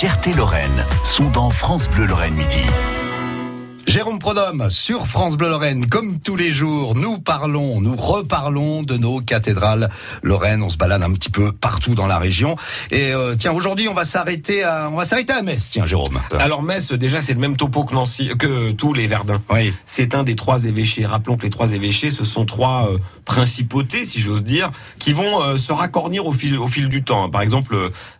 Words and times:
fiertés 0.00 0.32
Lorraine 0.32 0.86
sont 1.04 1.28
dans 1.28 1.50
France 1.50 1.86
Bleu 1.90 2.06
Lorraine 2.06 2.32
Midi. 2.32 2.64
Jérôme 3.90 4.20
Prodhomme 4.20 4.70
sur 4.70 5.08
France 5.08 5.36
Bleu 5.36 5.48
Lorraine. 5.48 5.88
Comme 5.88 6.20
tous 6.20 6.36
les 6.36 6.52
jours, 6.52 6.94
nous 6.94 7.18
parlons, 7.18 7.80
nous 7.80 7.96
reparlons 7.96 8.84
de 8.84 8.96
nos 8.96 9.18
cathédrales 9.18 9.90
Lorraine. 10.22 10.62
On 10.62 10.68
se 10.68 10.76
balade 10.76 11.02
un 11.02 11.12
petit 11.12 11.28
peu 11.28 11.50
partout 11.50 11.96
dans 11.96 12.06
la 12.06 12.20
région. 12.20 12.54
Et 12.92 13.12
euh, 13.12 13.34
tiens, 13.36 13.50
aujourd'hui, 13.50 13.88
on 13.88 13.92
va 13.92 14.04
s'arrêter 14.04 14.62
à, 14.62 14.88
on 14.92 14.94
va 14.94 15.04
s'arrêter 15.04 15.32
à 15.32 15.42
Metz. 15.42 15.70
Tiens, 15.72 15.88
Jérôme. 15.88 16.20
Alors 16.38 16.62
Metz, 16.62 16.92
déjà, 16.92 17.20
c'est 17.20 17.34
le 17.34 17.40
même 17.40 17.56
topo 17.56 17.82
que 17.82 17.92
Nancy, 17.92 18.28
que 18.38 18.70
tous 18.70 18.94
les 18.94 19.08
Verdun. 19.08 19.42
Oui. 19.50 19.74
C'est 19.86 20.14
un 20.14 20.22
des 20.22 20.36
trois 20.36 20.66
évêchés. 20.66 21.04
Rappelons 21.04 21.36
que 21.36 21.42
les 21.42 21.50
trois 21.50 21.72
évêchés, 21.72 22.12
ce 22.12 22.22
sont 22.22 22.46
trois 22.46 22.88
euh, 22.92 22.98
principautés, 23.24 24.04
si 24.04 24.20
j'ose 24.20 24.44
dire, 24.44 24.70
qui 25.00 25.12
vont 25.12 25.42
euh, 25.42 25.56
se 25.56 25.72
raccornir 25.72 26.26
au 26.26 26.32
fil, 26.32 26.56
au 26.60 26.68
fil 26.68 26.88
du 26.88 27.02
temps. 27.02 27.28
Par 27.28 27.42
exemple, 27.42 27.76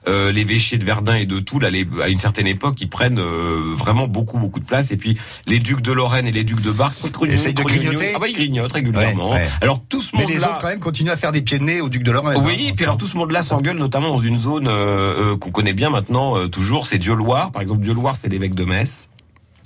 euh, 0.08 0.32
l'évêché 0.32 0.78
de 0.78 0.84
Verdun 0.84 1.14
et 1.14 1.26
de 1.26 1.38
Toul, 1.38 1.64
à 1.64 2.08
une 2.08 2.18
certaine 2.18 2.48
époque, 2.48 2.80
ils 2.80 2.90
prennent 2.90 3.20
vraiment 3.20 4.08
beaucoup, 4.08 4.38
beaucoup 4.38 4.58
de 4.58 4.64
place. 4.64 4.90
Et 4.90 4.96
puis 4.96 5.16
les 5.46 5.59
ducs 5.60 5.80
de 5.82 5.92
Lorraine 5.92 6.26
et 6.26 6.32
les 6.32 6.44
ducs 6.44 6.60
de 6.60 6.70
Bar 6.70 6.92
Essayent 7.28 7.54
de 7.54 7.62
grignoter 7.62 8.12
Ah 8.14 8.18
bah 8.18 8.26
ils 8.28 8.34
grignotent 8.34 8.72
régulièrement. 8.72 9.30
Ouais, 9.30 9.40
ouais. 9.40 9.48
Alors 9.60 9.82
tout 9.88 10.00
ce 10.00 10.10
Mais 10.14 10.26
les 10.26 10.34
monde-là... 10.34 10.48
autres, 10.48 10.58
quand 10.60 10.68
même, 10.68 10.80
continuent 10.80 11.10
à 11.10 11.16
faire 11.16 11.32
des 11.32 11.42
pieds 11.42 11.58
de 11.58 11.64
nez 11.64 11.80
aux 11.80 11.88
ducs 11.88 12.02
de 12.02 12.10
Lorraine. 12.10 12.38
Oui, 12.44 12.68
hein. 12.68 12.72
puis 12.74 12.84
alors 12.84 12.96
tout 12.96 13.06
ce 13.06 13.16
monde-là 13.16 13.42
s'engueule 13.42 13.76
notamment 13.76 14.10
dans 14.10 14.18
une 14.18 14.36
zone 14.36 14.66
euh, 14.68 15.32
euh, 15.32 15.36
qu'on 15.36 15.50
connaît 15.50 15.72
bien 15.72 15.90
maintenant 15.90 16.36
euh, 16.36 16.48
toujours, 16.48 16.86
c'est 16.86 16.98
Dieu-Loire. 16.98 17.50
Par 17.52 17.62
exemple, 17.62 17.82
Dieu-Loire, 17.82 18.16
c'est 18.16 18.28
l'évêque 18.28 18.54
de 18.54 18.64
Metz, 18.64 19.08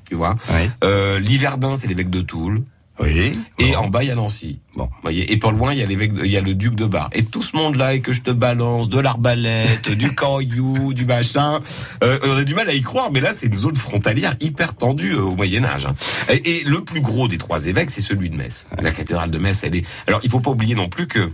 tu 0.09 0.15
vois. 0.15 0.37
Oui. 0.51 0.71
Euh, 0.83 1.19
Liverdun, 1.19 1.77
c'est 1.77 1.89
l'évêque 1.89 2.11
de 2.11 2.21
Toul. 2.21 2.63
Oui. 3.01 3.33
Et 3.59 3.73
Bon. 3.73 3.79
en 3.79 3.89
bas, 3.89 4.05
il 4.05 4.09
y 4.09 4.11
a 4.11 4.15
Nancy. 4.15 4.61
Bon. 4.77 4.89
Voyez, 5.03 5.33
et 5.33 5.37
pas 5.37 5.51
loin, 5.51 5.73
il 5.73 5.81
y 5.81 5.83
a 5.83 5.87
l'évêque, 5.87 6.13
il 6.25 6.31
y 6.31 6.37
a 6.37 6.41
le 6.41 6.55
duc 6.55 6.75
de 6.75 6.85
Bar. 6.87 7.11
Et 7.13 7.25
tout 7.25 7.43
ce 7.43 7.57
monde-là, 7.57 7.95
et 7.95 8.01
que 8.01 8.13
je 8.13 8.21
te 8.23 8.31
balance 8.31 8.89
de 8.89 9.01
l'arbalète, 9.01 9.91
du 9.91 10.15
caillou, 10.15 10.93
du 10.95 11.05
machin, 11.05 11.61
euh, 12.05 12.19
on 12.25 12.37
a 12.37 12.45
du 12.45 12.55
mal 12.55 12.69
à 12.69 12.73
y 12.75 12.83
croire, 12.83 13.11
mais 13.13 13.21
là, 13.21 13.33
c'est 13.33 13.47
une 13.49 13.55
zone 13.55 13.77
frontalière 13.77 14.37
hyper 14.41 14.75
tendue 14.75 15.13
euh, 15.15 15.23
au 15.23 15.35
Moyen 15.35 15.65
Âge. 15.65 15.87
hein. 15.87 15.95
Et, 16.29 16.61
et 16.61 16.65
le 16.65 16.85
plus 16.85 17.01
gros 17.01 17.27
des 17.29 17.39
trois 17.39 17.67
évêques, 17.67 17.91
c'est 17.91 18.01
celui 18.01 18.31
de 18.31 18.37
Metz. 18.37 18.67
La 18.81 18.91
cathédrale 18.93 19.31
de 19.31 19.39
Metz, 19.39 19.63
elle 19.65 19.75
est. 19.77 19.85
Alors, 20.07 20.21
il 20.23 20.31
faut 20.31 20.41
pas 20.41 20.51
oublier 20.51 20.75
non 20.75 20.89
plus 20.89 21.07
que 21.09 21.33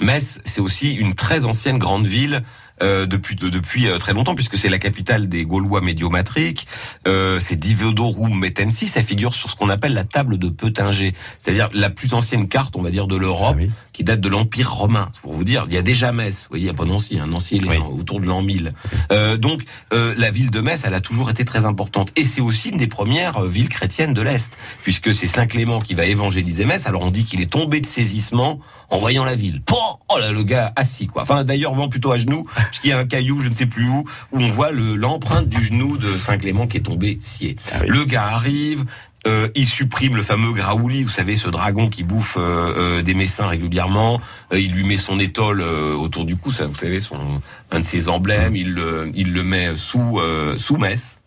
Metz, 0.00 0.40
c'est 0.44 0.60
aussi 0.60 0.92
une 0.92 1.14
très 1.14 1.44
ancienne 1.44 1.78
grande 1.78 2.06
ville 2.06 2.42
euh, 2.80 3.06
depuis 3.06 3.34
de- 3.34 3.48
depuis 3.48 3.88
euh, 3.88 3.98
très 3.98 4.12
longtemps 4.12 4.36
puisque 4.36 4.56
c'est 4.56 4.68
la 4.68 4.78
capitale 4.78 5.28
des 5.28 5.44
Gaulois 5.44 5.80
médiomatriques. 5.80 6.68
Euh, 7.08 7.40
c'est 7.40 7.56
Divodorum 7.56 8.38
Metensi, 8.38 8.86
ça 8.86 9.02
figure 9.02 9.34
sur 9.34 9.50
ce 9.50 9.56
qu'on 9.56 9.68
appelle 9.68 9.94
la 9.94 10.04
table 10.04 10.38
de 10.38 10.48
Peutinger, 10.48 11.12
c'est-à-dire 11.38 11.68
la 11.72 11.90
plus 11.90 12.14
ancienne 12.14 12.46
carte, 12.46 12.76
on 12.76 12.82
va 12.82 12.90
dire, 12.90 13.08
de 13.08 13.16
l'Europe, 13.16 13.56
Ah 13.58 13.62
oui. 13.62 13.70
qui 13.92 14.04
date 14.04 14.20
de 14.20 14.28
l'Empire 14.28 14.70
romain. 14.72 15.08
C'est 15.12 15.22
pour 15.22 15.32
vous 15.34 15.42
dire, 15.42 15.64
il 15.66 15.74
y 15.74 15.76
a 15.76 15.82
déjà 15.82 16.12
Metz. 16.12 16.42
Vous 16.44 16.50
voyez, 16.50 16.62
il 16.62 16.66
n'y 16.66 16.70
a 16.70 16.74
pas 16.74 16.84
Nancy, 16.84 17.18
hein. 17.18 17.26
Nancy 17.26 17.56
il 17.56 17.66
est 17.66 17.70
Oui. 17.70 17.78
autour 17.98 18.20
de 18.20 18.26
l'an 18.26 18.42
1000. 18.42 18.72
Euh, 19.10 19.36
donc 19.36 19.62
euh, 19.92 20.14
la 20.16 20.30
ville 20.30 20.50
de 20.52 20.60
Metz, 20.60 20.82
elle 20.84 20.94
a 20.94 21.00
toujours 21.00 21.30
été 21.30 21.44
très 21.44 21.64
importante 21.64 22.12
et 22.14 22.22
c'est 22.22 22.40
aussi 22.40 22.68
une 22.68 22.78
des 22.78 22.86
premières 22.86 23.38
euh, 23.38 23.48
villes 23.48 23.68
chrétiennes 23.68 24.14
de 24.14 24.22
l'Est 24.22 24.56
puisque 24.84 25.12
c'est 25.12 25.26
Saint 25.26 25.48
Clément 25.48 25.80
qui 25.80 25.94
va 25.94 26.04
évangéliser 26.04 26.64
Metz. 26.64 26.86
Alors 26.86 27.02
on 27.02 27.10
dit 27.10 27.24
qu'il 27.24 27.40
est 27.40 27.50
tombé 27.50 27.80
de 27.80 27.86
saisissement 27.86 28.60
en 28.90 28.98
voyant 28.98 29.24
la 29.24 29.34
ville. 29.34 29.62
Oh 30.10 30.18
là, 30.18 30.32
le 30.32 30.42
gars 30.42 30.72
assis 30.76 31.06
quoi. 31.06 31.22
Enfin 31.22 31.44
d'ailleurs 31.44 31.74
vent 31.74 31.88
plutôt 31.88 32.12
à 32.12 32.16
genoux, 32.16 32.46
puisqu'il 32.68 32.88
y 32.88 32.92
a 32.92 32.98
un 32.98 33.04
caillou, 33.04 33.40
je 33.40 33.48
ne 33.48 33.54
sais 33.54 33.66
plus 33.66 33.88
où, 33.88 34.04
où 34.32 34.38
on 34.40 34.48
voit 34.50 34.70
le- 34.70 34.96
l'empreinte 34.96 35.48
du 35.48 35.60
genou 35.60 35.96
de 35.98 36.16
Saint 36.18 36.38
Clément 36.38 36.66
qui 36.66 36.78
est 36.78 36.82
tombé 36.82 37.18
scié. 37.20 37.56
Ah 37.72 37.78
oui. 37.82 37.88
Le 37.88 38.04
gars 38.04 38.26
arrive. 38.26 38.84
euh, 39.26 39.48
il 39.56 39.66
supprime 39.66 40.14
le 40.16 40.22
fameux 40.22 40.52
Graouli, 40.52 41.02
vous 41.02 41.10
savez, 41.10 41.34
ce 41.36 41.48
dragon 41.48 41.90
qui 41.90 42.04
bouffe 42.04 42.36
euh, 42.38 42.98
euh, 42.98 43.02
des 43.02 43.14
messins 43.14 43.48
régulièrement. 43.48 44.20
Euh, 44.52 44.60
il 44.60 44.72
lui 44.72 44.84
met 44.84 44.96
son 44.96 45.18
étole 45.18 45.60
euh, 45.60 45.92
autour 45.94 46.24
du 46.24 46.36
cou, 46.36 46.52
ça, 46.52 46.66
vous 46.66 46.76
savez, 46.76 47.00
son 47.00 47.42
un 47.72 47.80
de 47.80 47.84
ses 47.84 48.08
emblèmes. 48.08 48.54
Il 48.56 48.72
le, 48.72 49.10
il 49.14 49.32
le 49.32 49.42
met 49.42 49.76
sous 49.76 50.18
euh, 50.20 50.56
sous 50.56 50.76
Metz. 50.76 51.18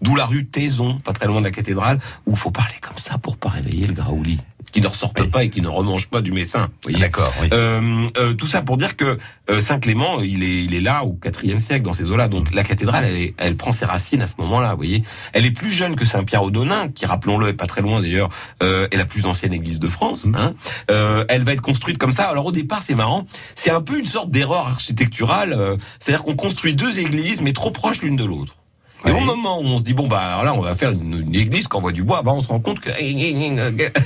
D'où 0.00 0.16
la 0.16 0.24
rue 0.24 0.46
Taison, 0.46 0.98
pas 0.98 1.12
très 1.12 1.26
loin 1.26 1.40
de 1.40 1.44
la 1.44 1.50
cathédrale, 1.52 2.00
où 2.26 2.34
faut 2.34 2.50
parler 2.50 2.74
comme 2.80 2.96
ça 2.98 3.18
pour 3.18 3.36
pas 3.36 3.50
réveiller 3.50 3.86
le 3.86 3.92
Graouli, 3.94 4.38
qui 4.74 4.80
ne 4.80 4.88
ressorte 4.88 5.20
Oui. 5.20 5.28
pas 5.28 5.44
et 5.44 5.50
qui 5.50 5.60
ne 5.60 5.68
remange 5.68 6.08
pas 6.08 6.20
du 6.20 6.32
messin. 6.32 6.68
D'accord. 6.98 7.32
Oui. 7.40 7.48
Euh, 7.52 8.06
euh, 8.16 8.32
tout 8.34 8.48
ça 8.48 8.60
pour 8.60 8.76
dire 8.76 8.96
que 8.96 9.18
euh, 9.48 9.60
Saint 9.60 9.78
Clément, 9.78 10.20
il 10.20 10.42
est, 10.42 10.64
il 10.64 10.74
est 10.74 10.80
là 10.80 11.04
au 11.04 11.16
IVe 11.44 11.60
siècle 11.60 11.82
dans 11.84 11.92
ces 11.92 12.10
eaux-là. 12.10 12.26
Donc 12.26 12.52
la 12.52 12.64
cathédrale, 12.64 13.04
elle, 13.04 13.14
est- 13.16 13.34
elle 13.38 13.56
prend 13.56 13.70
ses 13.70 13.84
racines 13.84 14.20
à 14.20 14.26
ce 14.26 14.34
moment-là. 14.38 14.70
Vous 14.72 14.78
voyez, 14.78 15.04
elle 15.32 15.46
est 15.46 15.52
plus 15.52 15.70
jeune 15.70 15.94
que 15.94 16.04
Saint 16.04 16.24
Pierre 16.24 16.42
au 16.42 16.50
Donin, 16.50 16.88
qui 16.88 17.06
rappelons-le 17.06 17.46
est 17.46 17.52
pas 17.52 17.66
très 17.66 17.82
loin 17.82 18.00
d'ailleurs, 18.00 18.30
euh, 18.64 18.88
est 18.90 18.96
la 18.96 19.04
plus 19.04 19.26
ancienne 19.26 19.52
église 19.52 19.78
de 19.78 19.86
France. 19.86 20.24
Mmh. 20.24 20.34
Hein. 20.34 20.54
Euh, 20.90 21.24
elle 21.28 21.44
va 21.44 21.52
être 21.52 21.60
construite 21.60 21.96
comme 21.98 22.10
ça. 22.10 22.24
Alors 22.24 22.46
au 22.46 22.52
départ, 22.52 22.82
c'est 22.82 22.96
marrant, 22.96 23.26
c'est 23.54 23.70
un 23.70 23.80
peu 23.80 23.96
une 24.00 24.06
sorte 24.06 24.32
d'erreur 24.32 24.66
architecturale. 24.66 25.52
euh, 25.56 25.76
C'est-à-dire 26.00 26.24
qu'on 26.24 26.34
construit 26.34 26.74
deux 26.74 26.98
églises, 26.98 27.40
mais 27.40 27.52
trop 27.52 27.70
proches 27.70 28.02
l'une 28.02 28.16
de 28.16 28.24
l'autre. 28.24 28.56
Et 29.06 29.10
Oui. 29.10 29.18
au 29.18 29.20
moment 29.24 29.58
où 29.60 29.64
on 29.64 29.78
se 29.78 29.82
dit 29.82 29.92
bon 29.94 30.08
bah 30.08 30.40
là 30.44 30.54
on 30.54 30.60
va 30.60 30.74
faire 30.74 30.92
une, 30.92 31.20
une 31.26 31.34
église 31.34 31.68
qui 31.68 31.76
envoie 31.76 31.92
du 31.92 32.02
bois, 32.02 32.22
bah 32.22 32.32
on 32.34 32.40
se 32.40 32.48
rend 32.48 32.60
compte 32.60 32.80
que 32.80 32.90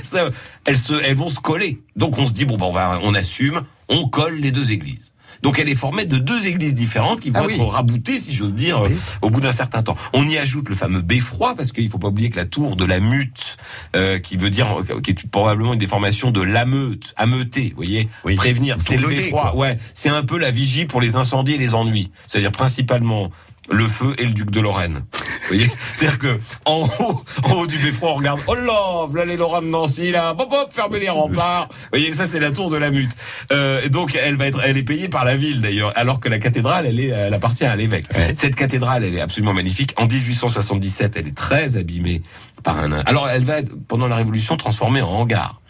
ça, 0.03 0.29
elles 0.65 0.77
se 0.77 0.93
elles 1.03 1.15
vont 1.15 1.29
se 1.29 1.39
coller. 1.39 1.81
Donc 1.95 2.17
on 2.17 2.27
se 2.27 2.33
dit 2.33 2.45
bon 2.45 2.57
bah 2.57 2.65
on 2.67 2.73
va 2.73 2.99
on 3.03 3.13
assume, 3.13 3.61
on 3.87 4.07
colle 4.07 4.35
les 4.39 4.51
deux 4.51 4.71
églises. 4.71 5.11
Donc 5.41 5.57
elle 5.57 5.69
est 5.69 5.75
formée 5.75 6.03
de 6.03 6.17
deux 6.17 6.47
églises 6.47 6.73
différentes 6.73 7.21
qui 7.21 7.29
vont 7.29 7.39
Ah 7.41 7.45
oui. 7.47 7.53
être 7.53 7.63
raboutées, 7.63 8.19
si 8.19 8.33
j'ose 8.33 8.53
dire, 8.53 8.81
Oui. 8.81 8.89
au 9.21 9.29
bout 9.29 9.39
d'un 9.39 9.53
certain 9.53 9.81
temps. 9.83 9.95
On 10.11 10.27
y 10.27 10.37
ajoute 10.37 10.67
le 10.67 10.75
fameux 10.75 10.99
beffroi 11.01 11.55
parce 11.55 11.71
qu'il 11.71 11.87
faut 11.87 11.97
pas 11.97 12.09
oublier 12.09 12.29
que 12.29 12.35
la 12.35 12.43
tour 12.45 12.75
de 12.75 12.83
la 12.83 12.99
mute, 12.99 13.55
euh, 13.95 14.19
qui 14.19 14.35
veut 14.35 14.49
dire, 14.49 14.67
qui 15.01 15.11
est 15.11 15.27
probablement 15.29 15.71
une 15.71 15.79
déformation 15.79 16.31
de 16.31 16.41
l'ameute, 16.41 17.13
ameuter, 17.15 17.69
vous 17.69 17.77
voyez, 17.77 18.09
Oui. 18.25 18.35
prévenir. 18.35 18.75
C'est 18.79 18.97
le 18.97 19.07
beffroi. 19.07 19.55
Ouais, 19.55 19.77
c'est 19.93 20.09
un 20.09 20.23
peu 20.23 20.37
la 20.37 20.51
vigie 20.51 20.83
pour 20.85 20.99
les 20.99 21.15
incendies 21.15 21.53
et 21.53 21.57
les 21.57 21.73
ennuis. 21.73 22.11
C'est-à-dire 22.27 22.51
principalement 22.51 23.29
le 23.71 23.87
feu 23.87 24.13
et 24.17 24.25
le 24.25 24.31
duc 24.31 24.51
de 24.51 24.59
Lorraine. 24.59 25.03
Vous 25.13 25.47
voyez 25.47 25.71
C'est-à-dire 25.93 26.19
que 26.19 26.39
en 26.65 26.87
haut, 26.99 27.23
en 27.43 27.53
haut 27.53 27.67
du 27.67 27.77
beffroi, 27.77 28.11
on 28.11 28.15
regarde, 28.15 28.39
oh 28.47 28.55
là, 28.55 29.05
voilà 29.07 29.25
les 29.25 29.37
Lorrains 29.37 29.61
de 29.61 29.67
Nancy, 29.67 30.11
là, 30.11 30.31
hop, 30.31 30.47
hop, 30.51 30.69
fermez 30.71 30.99
les 30.99 31.09
remparts. 31.09 31.67
Vous 31.69 31.89
voyez, 31.91 32.13
ça 32.13 32.25
c'est 32.25 32.39
la 32.39 32.51
tour 32.51 32.69
de 32.69 32.77
la 32.77 32.91
mute. 32.91 33.11
Euh, 33.51 33.81
et 33.83 33.89
donc 33.89 34.15
elle 34.15 34.35
va 34.35 34.47
être, 34.47 34.59
elle 34.63 34.77
est 34.77 34.83
payée 34.83 35.09
par 35.09 35.25
la 35.25 35.35
ville 35.35 35.61
d'ailleurs, 35.61 35.91
alors 35.95 36.19
que 36.19 36.29
la 36.29 36.39
cathédrale, 36.39 36.85
elle 36.85 36.99
est, 36.99 37.07
elle 37.07 37.33
appartient 37.33 37.65
à 37.65 37.75
l'évêque. 37.75 38.05
Ouais. 38.15 38.33
Cette 38.35 38.55
cathédrale, 38.55 39.03
elle 39.03 39.15
est 39.15 39.21
absolument 39.21 39.53
magnifique. 39.53 39.93
En 39.97 40.07
1877, 40.07 41.13
elle 41.15 41.27
est 41.27 41.35
très 41.35 41.77
abîmée 41.77 42.21
par 42.63 42.79
un. 42.79 42.91
Alors 43.05 43.29
elle 43.29 43.43
va 43.43 43.59
être, 43.59 43.71
pendant 43.87 44.07
la 44.07 44.15
Révolution 44.15 44.57
transformée 44.57 45.01
en 45.01 45.09
hangar. 45.09 45.61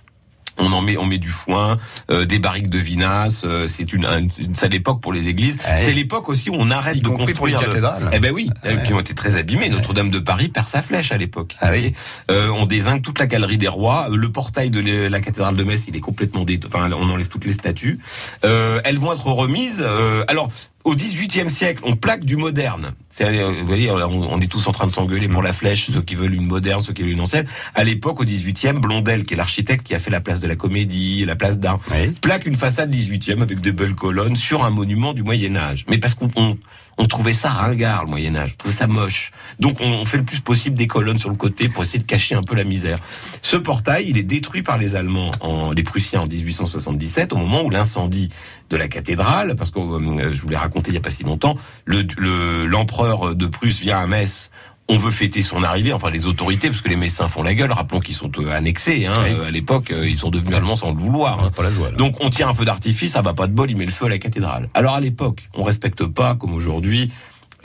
On 0.59 0.71
en 0.73 0.81
met, 0.81 0.97
on 0.97 1.05
met 1.05 1.17
du 1.17 1.29
foin, 1.29 1.77
euh, 2.11 2.25
des 2.25 2.39
barriques 2.39 2.69
de 2.69 2.77
vinasse. 2.77 3.41
euh, 3.45 3.65
c'est 3.67 3.93
une, 3.93 4.05
un- 4.05 4.27
une 4.27 4.55
sale 4.55 4.73
époque 4.73 5.01
pour 5.01 5.13
les 5.13 5.27
églises. 5.27 5.57
Ouais. 5.65 5.79
C'est 5.79 5.91
l'époque 5.93 6.29
aussi 6.29 6.49
où 6.49 6.55
on 6.57 6.69
arrête 6.71 6.97
Y 6.97 7.01
de 7.01 7.07
pour 7.07 7.17
les 7.19 7.25
construire. 7.25 7.59
de- 7.59 7.65
cathédrales. 7.65 8.09
Eh 8.13 8.19
ben 8.19 8.31
oui, 8.33 8.49
Ah 8.63 8.67
ouais. 8.73 8.83
qui 8.83 8.93
ont 8.93 8.99
été 8.99 9.13
très 9.15 9.35
abîmées. 9.37 9.69
Notre-Dame 9.69 10.09
de 10.11 10.19
Paris 10.19 10.49
perd 10.49 10.67
sa 10.67 10.81
flèche 10.81 11.11
à 11.11 11.17
l'époque. 11.17 11.55
Ah 11.61 11.69
oui. 11.71 11.93
Euh, 12.29 12.49
on 12.49 12.65
désigne 12.65 13.01
toute 13.01 13.19
la 13.19 13.27
galerie 13.27 13.57
des 13.57 13.67
rois. 13.67 14.07
Le 14.13 14.29
portail 14.31 14.69
de 14.69 15.07
la 15.07 15.19
cathédrale 15.21 15.55
de 15.55 15.63
Metz, 15.63 15.85
il 15.87 15.95
est 15.95 15.99
complètement 16.01 16.43
dé... 16.43 16.59
Enfin, 16.65 16.89
on 16.91 17.09
enlève 17.09 17.27
toutes 17.29 17.45
les 17.45 17.53
statues. 17.53 17.99
Euh, 18.45 18.81
elles 18.83 18.97
vont 18.97 19.13
être 19.13 19.25
remises. 19.27 19.81
euh, 19.85 20.23
alors. 20.27 20.49
Au 20.89 20.95
XVIIIe 20.95 21.51
siècle, 21.51 21.83
on 21.85 21.95
plaque 21.95 22.25
du 22.25 22.35
moderne. 22.35 22.93
Euh, 23.21 23.51
vous 23.59 23.67
voyez, 23.67 23.91
on, 23.91 24.41
est 24.41 24.47
tous 24.47 24.65
en 24.65 24.71
train 24.71 24.87
de 24.87 24.91
s'engueuler 24.91 25.27
pour 25.27 25.43
la 25.43 25.53
flèche, 25.53 25.91
ceux 25.91 26.01
qui 26.01 26.15
veulent 26.15 26.33
une 26.33 26.47
moderne, 26.47 26.81
ceux 26.81 26.93
qui 26.93 27.03
veulent 27.03 27.11
une 27.11 27.21
ancienne. 27.21 27.45
À 27.75 27.83
l'époque, 27.83 28.19
au 28.19 28.25
XVIIIe, 28.25 28.73
Blondel, 28.73 29.23
qui 29.23 29.35
est 29.35 29.37
l'architecte 29.37 29.85
qui 29.85 29.93
a 29.93 29.99
fait 29.99 30.09
la 30.09 30.19
place 30.19 30.41
de 30.41 30.47
la 30.47 30.55
Comédie, 30.55 31.25
la 31.25 31.35
place 31.35 31.59
d'Armes, 31.59 31.79
Oui. 31.91 32.09
plaque 32.23 32.47
une 32.47 32.55
façade 32.55 32.91
18e 32.91 33.43
avec 33.43 33.61
des 33.61 33.71
belles 33.71 33.93
colonnes 33.93 34.35
sur 34.35 34.65
un 34.65 34.71
monument 34.71 35.13
du 35.13 35.21
Moyen 35.21 35.55
Âge. 35.57 35.85
Mais 35.91 35.99
parce 35.99 36.15
qu'on 36.15 36.57
on, 36.99 37.05
trouvait 37.05 37.33
ça 37.33 37.49
ringard, 37.49 38.03
le 38.03 38.09
Moyen 38.11 38.35
Âge, 38.35 38.51
on 38.53 38.57
trouvait 38.57 38.73
ça 38.75 38.85
moche. 38.87 39.31
Donc 39.59 39.79
on, 39.81 40.05
fait 40.05 40.17
le 40.17 40.23
plus 40.23 40.41
possible 40.41 40.75
des 40.75 40.85
colonnes 40.87 41.17
sur 41.17 41.29
le 41.29 41.35
côté 41.35 41.69
pour 41.69 41.81
essayer 41.83 41.99
de 41.99 42.03
cacher 42.03 42.35
un 42.35 42.41
peu 42.41 42.55
la 42.55 42.63
misère. 42.63 42.97
Ce 43.41 43.55
portail, 43.57 44.05
il 44.07 44.17
est 44.17 44.23
détruit 44.23 44.61
par 44.61 44.77
les 44.77 44.95
Allemands, 44.95 45.31
les 45.75 45.83
Prussiens 45.83 46.21
en 46.21 46.27
1877, 46.27 47.33
au 47.33 47.37
moment 47.37 47.63
où 47.63 47.69
l'incendie 47.69 48.29
de 48.69 48.77
la 48.77 48.87
cathédrale, 48.87 49.55
parce 49.55 49.71
que 49.71 49.79
euh, 49.79 50.31
je 50.31 50.41
vous 50.41 50.49
l'ai 50.49 50.57
raconté 50.57 50.91
il 50.91 50.93
y 50.93 50.97
a 50.97 51.01
pas 51.01 51.09
si 51.09 51.23
longtemps, 51.23 51.55
le- 51.85 52.05
le- 52.17 52.65
l'empereur 52.67 53.33
de 53.35 53.45
Prusse 53.47 53.79
vient 53.79 53.97
à 53.99 54.05
Metz 54.05 54.51
on 54.91 54.97
veut 54.97 55.11
fêter 55.11 55.43
son 55.43 55.63
arrivée, 55.63 55.93
enfin 55.93 56.09
les 56.09 56.25
autorités, 56.25 56.67
parce 56.67 56.81
que 56.81 56.89
les 56.89 56.95
Messins 56.95 57.27
font 57.27 57.43
la 57.43 57.53
gueule, 57.53 57.71
rappelons 57.71 57.99
qu'ils 57.99 58.15
sont 58.15 58.31
euh, 58.39 58.51
annexés, 58.51 59.05
hein, 59.05 59.13
Oui. 59.23 59.29
euh, 59.31 59.47
à 59.47 59.51
l'époque, 59.51 59.91
euh, 59.91 60.07
ils 60.09 60.15
sont 60.15 60.29
devenus 60.31 60.55
allemands 60.55 60.75
sans 60.75 60.91
le 60.91 60.97
vouloir. 60.99 61.39
hein. 61.39 61.43
C'est 61.45 61.55
pas 61.55 61.63
la 61.63 61.71
joie, 61.71 61.91
là. 61.91 61.95
Donc 61.97 62.15
on 62.21 62.29
tire 62.29 62.49
un 62.49 62.53
feu 62.53 62.65
d'artifice, 62.65 63.11
ça 63.13 63.21
va 63.21 63.33
pas 63.33 63.47
de 63.47 63.53
bol, 63.53 63.69
il 63.69 63.77
met 63.77 63.85
le 63.85 63.91
feu 63.91 64.07
à 64.07 64.09
la 64.09 64.17
cathédrale. 64.17 64.69
Alors 64.73 64.95
à 64.95 64.99
l'époque, 64.99 65.47
on 65.53 65.63
respecte 65.63 66.03
pas, 66.05 66.35
comme 66.35 66.53
aujourd'hui, 66.53 67.11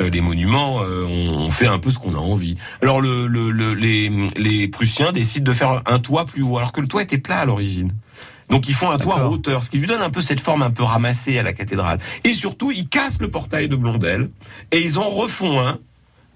euh, 0.01 0.11
les 0.11 0.21
monuments, 0.21 0.83
euh, 0.83 1.05
on, 1.09 1.45
on 1.47 1.51
fait 1.51 1.67
un 1.67 1.79
peu 1.79 1.91
ce 1.91 1.99
qu'on 1.99 2.15
a 2.15 2.19
envie. 2.19 2.57
Alors 2.83 3.01
le, 3.01 3.27
le- 3.27 3.51
le- 3.51 3.75
les, 3.75 4.11
les 4.37 4.69
Prussiens 4.69 5.13
décident 5.13 5.45
de 5.51 5.57
faire 5.57 5.83
un 5.87 5.99
toit 6.01 6.27
plus 6.27 6.43
haut, 6.43 6.59
alors 6.59 6.73
que 6.73 6.81
le 6.81 6.89
toit 6.89 7.03
était 7.03 7.19
plat 7.19 7.39
à 7.39 7.45
l'origine. 7.47 7.91
Donc 8.51 8.69
ils 8.69 8.75
font 8.75 8.91
un 8.91 8.99
toit 8.99 9.25
en 9.25 9.29
hauteur, 9.31 9.65
ce 9.65 9.71
qui 9.71 9.79
lui 9.79 9.87
donne 9.87 10.03
un 10.03 10.11
peu 10.11 10.21
cette 10.21 10.41
forme 10.41 10.61
un 10.63 10.71
peu 10.71 10.83
ramassée 10.83 11.39
à 11.39 11.43
la 11.43 11.55
cathédrale. 11.55 11.99
Et 12.25 12.35
surtout, 12.35 12.71
ils 12.71 12.87
cassent 12.89 13.19
le 13.21 13.31
portail 13.31 13.69
de 13.69 13.77
Blondel 13.77 14.29
et 14.71 14.81
ils 14.83 14.99
en 14.99 15.09
refont 15.09 15.67
un 15.67 15.79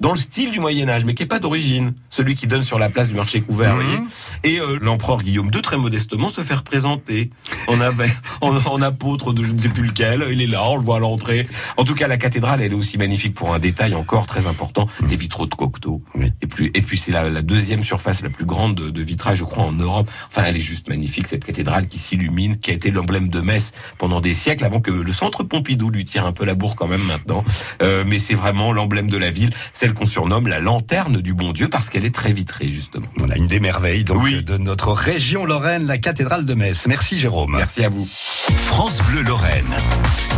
dans 0.01 0.11
le 0.11 0.17
style 0.17 0.51
du 0.51 0.61
Moyen 0.61 0.89
Âge, 0.89 1.05
mais 1.05 1.15
qui 1.15 1.23
est 1.23 1.27
pas 1.27 1.41
d'origine, 1.41 1.95
celui 2.19 2.35
qui 2.35 2.49
donne 2.49 2.63
sur 2.63 2.81
la 2.81 2.91
place 2.91 3.11
du 3.11 3.15
marché 3.15 3.41
couvert. 3.43 3.77
vous 3.77 3.83
voyez 3.83 3.99
Et 4.43 4.61
euh, 4.61 4.77
l'empereur 4.83 5.23
Guillaume 5.23 5.53
II, 5.55 5.63
très 5.63 5.77
modestement, 5.77 6.31
se 6.31 6.41
fait 6.41 6.55
représenter 6.55 7.31
en, 7.69 7.81
avait, 7.81 8.11
en, 8.41 8.57
en 8.67 8.83
apôtre 8.83 9.33
de 9.33 9.45
je 9.45 9.53
ne 9.53 9.61
sais 9.61 9.69
plus 9.69 9.85
lequel. 9.85 10.25
Il 10.33 10.43
est 10.43 10.49
là, 10.49 10.69
on 10.69 10.77
le 10.77 10.83
voit 10.83 10.97
à 10.97 10.99
l'entrée. 10.99 11.47
En 11.77 11.85
tout 11.85 11.95
cas, 11.95 12.09
la 12.09 12.17
cathédrale, 12.17 12.61
elle 12.61 12.73
est 12.73 12.75
aussi 12.75 12.99
magnifique 12.99 13.35
pour 13.35 13.55
un 13.55 13.61
détail 13.61 13.95
encore 13.95 14.27
très 14.27 14.49
important, 14.49 14.89
les 15.09 15.15
vitraux 15.15 15.47
de 15.47 15.55
Cocteau. 15.55 16.03
Oui. 16.17 16.33
Et 16.43 16.49
puis, 16.49 16.73
et 16.75 16.83
puis 16.83 16.99
c'est 16.99 17.13
la, 17.13 17.29
la 17.29 17.43
deuxième 17.43 17.85
surface 17.85 18.21
la 18.21 18.31
plus 18.31 18.45
grande 18.45 18.75
de, 18.75 18.91
de 18.91 19.03
vitrage, 19.03 19.39
je 19.39 19.45
crois, 19.45 19.63
en 19.63 19.73
Europe. 19.73 20.11
Enfin, 20.29 20.43
elle 20.47 20.57
est 20.57 20.61
juste 20.61 20.89
magnifique, 20.89 21.29
cette 21.29 21.45
cathédrale 21.45 21.87
qui 21.87 22.01
s'illumine, 22.01 22.59
qui 22.59 22.73
a 22.73 22.75
été 22.75 22.91
l'emblème 22.91 23.29
de 23.29 23.41
Metz 23.41 23.71
pendant 23.97 24.21
des 24.21 24.35
siècles, 24.35 24.65
avant 24.65 24.81
que 24.81 24.91
le 24.91 25.13
centre 25.13 25.45
Pompidou 25.45 25.91
lui 25.91 26.05
tire 26.05 26.27
un 26.27 26.33
peu 26.33 26.45
la 26.45 26.57
bourre 26.57 26.75
quand 26.75 26.89
même 26.89 27.05
maintenant. 27.05 27.45
Euh, 27.81 28.03
mais 28.05 28.19
c'est 28.19 28.35
vraiment 28.35 28.73
l'emblème 28.73 29.09
de 29.09 29.19
la 29.19 29.31
ville, 29.31 29.51
celle 29.73 29.95
qu'on 29.95 30.07
surnomme 30.07 30.49
la 30.49 30.59
lanterne 30.59 31.21
du 31.21 31.33
bon 31.33 31.53
Dieu, 31.53 31.69
parce 31.69 31.89
qu'elle 31.89 32.05
est 32.05 32.08
très 32.11 32.33
vitrée, 32.33 32.69
justement. 32.69 33.07
On 33.21 33.31
a 33.31 33.37
une 33.37 33.47
des 33.47 33.61
merveilles 33.61 34.05
donc, 34.05 34.23
Oui. 34.23 34.43
de 34.43 34.57
notre 34.59 34.93
région 34.93 35.45
Lorraine, 35.45 35.87
la 35.87 35.99
cathédrale 35.99 36.45
de 36.47 36.55
Metz. 36.55 36.87
Merci 36.87 37.19
Jérôme. 37.19 37.55
Merci 37.57 37.85
à 37.85 37.89
vous. 37.89 38.07
France 38.07 39.01
Bleu 39.11 39.23
Lorraine. 39.23 39.75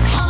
France 0.04 0.29